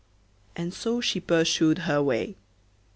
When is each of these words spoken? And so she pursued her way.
And 0.55 0.73
so 0.73 0.99
she 0.99 1.19
pursued 1.19 1.81
her 1.85 2.01
way. 2.01 2.35